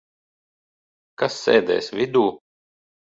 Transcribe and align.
Kas 1.23 1.37
sēdēs 1.43 1.91
vidū? 2.01 2.25